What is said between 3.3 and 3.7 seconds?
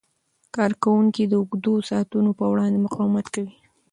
کوي.